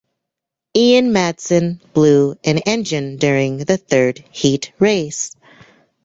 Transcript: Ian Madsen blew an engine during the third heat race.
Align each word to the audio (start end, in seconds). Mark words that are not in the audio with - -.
Ian 0.75 1.11
Madsen 1.13 1.79
blew 1.93 2.35
an 2.43 2.57
engine 2.65 3.17
during 3.17 3.57
the 3.59 3.77
third 3.77 4.25
heat 4.31 4.71
race. 4.79 5.35